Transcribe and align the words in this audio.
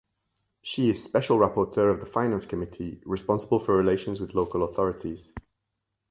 She 0.63 0.89
is 0.89 1.03
Special 1.03 1.37
Rapporteur 1.37 1.91
of 1.93 1.99
the 1.99 2.07
Finance 2.07 2.47
Committee 2.47 2.99
responsible 3.05 3.59
for 3.59 3.77
relations 3.77 4.19
with 4.19 4.33
local 4.33 4.63
authorities. 4.63 5.31